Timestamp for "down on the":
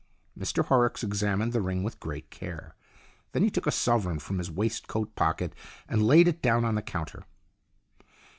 6.41-6.81